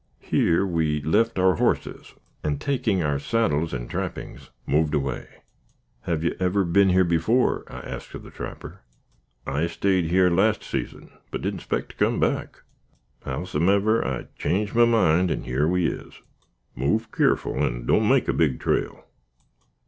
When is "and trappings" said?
3.71-4.49